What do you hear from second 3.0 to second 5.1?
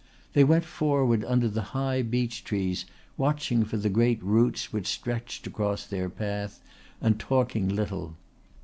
watching for the great roots which